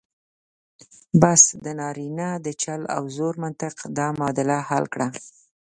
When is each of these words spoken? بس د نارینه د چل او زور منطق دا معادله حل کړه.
بس 1.21 1.41
د 1.63 1.65
نارینه 1.79 2.29
د 2.45 2.47
چل 2.61 2.81
او 2.95 3.03
زور 3.17 3.33
منطق 3.43 3.75
دا 3.97 4.07
معادله 4.19 4.57
حل 4.69 4.85
کړه. 4.93 5.07